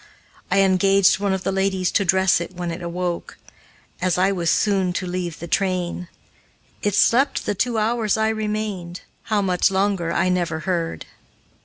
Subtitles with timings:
[0.49, 3.37] I engaged one of the ladies to dress it when it awoke,
[4.01, 6.07] as I was soon to leave the train.
[6.81, 11.05] It slept the two hours I remained how much longer I never heard.